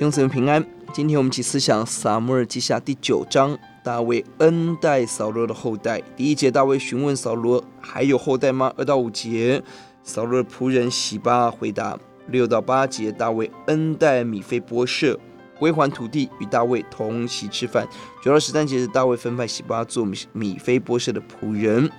[0.00, 3.54] 弟兄姊妹平安，今天我们一起思想撒母耳记下第九章，
[3.84, 6.00] 大卫恩待扫罗的后代。
[6.16, 8.72] 第一节，大卫询问扫罗还有后代吗？
[8.78, 9.62] 二到五节，
[10.02, 11.98] 扫罗的仆人洗巴回答。
[12.28, 15.20] 六到八节，大卫恩待米非波设，
[15.58, 17.86] 归还土地，与大卫同席吃饭。
[18.24, 21.90] 九到十三节是大卫分派洗巴做米米非波设的仆人。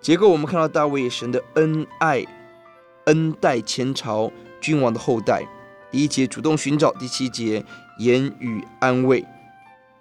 [0.00, 2.24] 结构我们看到大卫神的恩爱，
[3.04, 5.46] 恩待前朝君王的后代。
[5.94, 7.64] 第一节主动寻找，第七节
[7.98, 9.24] 言语安慰，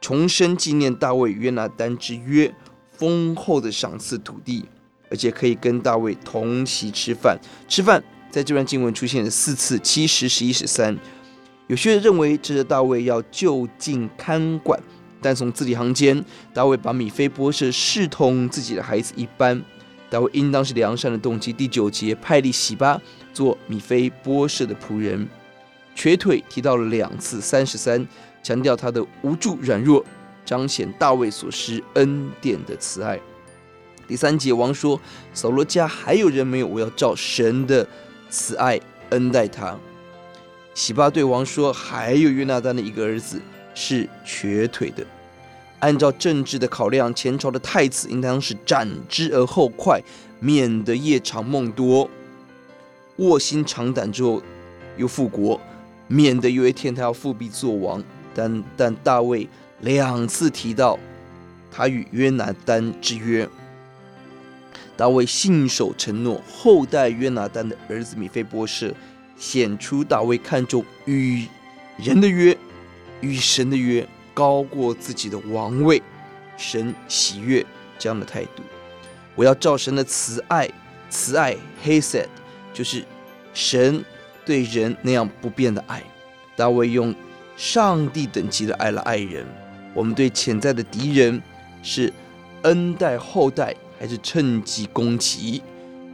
[0.02, 2.52] 重申纪念大卫与约拿单之约，
[2.89, 4.66] 丰厚的赏赐土地，
[5.11, 7.38] 而且可以跟大卫同席吃饭。
[7.67, 10.97] 吃饭在这段经文出现了四次，七、十、十一、十三。
[11.67, 14.81] 有些人认为这是大卫要就近看管，
[15.21, 19.63] 但从字里行间，大卫把米非波设视同自己的孩子一般。
[20.09, 21.53] 大卫应当是良善的动机。
[21.53, 22.99] 第九节派利洗巴
[23.31, 25.30] 做米非波设的仆人。
[25.95, 28.05] 瘸腿提到了两次，三十三
[28.41, 30.03] 强调他的无助软弱，
[30.44, 33.19] 彰显大卫所施恩典的慈爱。
[34.08, 34.99] 第三节王说
[35.33, 36.67] ：“扫罗家还有人没有？
[36.67, 37.88] 我要照神的
[38.30, 38.80] 慈爱
[39.11, 39.77] 恩待他。”
[40.75, 43.39] 洗巴对王说：“还有约拿单的一个儿子
[43.73, 45.05] 是瘸腿的。”
[45.80, 50.02] 按照政治的考量，前朝的太子应当是斩之而后快，
[50.39, 52.09] 免得夜长梦多，
[53.17, 54.41] 卧薪尝胆之后
[54.97, 55.59] 又复国。
[56.07, 58.03] 免得有一天他要复辟做王，
[58.35, 59.47] 但但大卫
[59.81, 60.99] 两次提到
[61.71, 63.47] 他与约拿单之约，
[64.95, 68.93] 大卫信守承诺，后代约拿单的儿子米非波设，
[69.37, 71.47] 显出大卫看重与
[71.97, 72.55] 人的约，
[73.21, 76.01] 与神的约高过自己的王位，
[76.57, 77.65] 神喜悦
[77.97, 78.61] 这样的态度。
[79.35, 80.69] 我要照神的慈爱，
[81.09, 82.27] 慈爱 Hesed
[82.73, 83.03] 就是
[83.53, 84.03] 神。
[84.45, 86.04] 对人那样不变的爱，
[86.55, 87.14] 大卫用
[87.55, 89.45] 上帝等级的爱来爱人。
[89.93, 91.42] 我们对潜在的敌人
[91.81, 92.11] 是
[92.64, 95.61] 恩待后代，还是趁机攻击？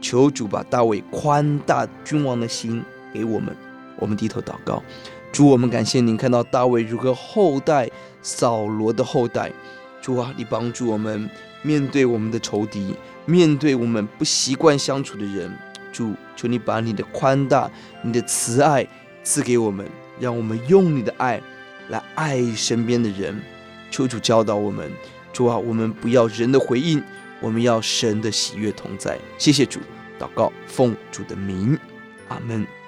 [0.00, 2.82] 求主把大卫宽大君王的心
[3.12, 3.54] 给我们。
[3.96, 4.82] 我们低头祷告，
[5.30, 7.90] 主，我们感谢您看到大卫如何厚待
[8.22, 9.52] 扫罗的后代。
[10.00, 11.28] 主啊，你帮助我们
[11.62, 12.94] 面对我们的仇敌，
[13.26, 15.52] 面对我们不习惯相处的人。
[15.92, 17.70] 主，求你把你的宽大、
[18.02, 18.86] 你的慈爱
[19.22, 19.86] 赐给我们，
[20.18, 21.40] 让我们用你的爱
[21.88, 23.40] 来爱身边的人。
[23.90, 24.90] 求主教导我们，
[25.32, 27.02] 主啊，我们不要人的回应，
[27.40, 29.18] 我们要神的喜悦同在。
[29.36, 29.80] 谢谢主，
[30.18, 31.78] 祷告奉主的名，
[32.28, 32.79] 阿门。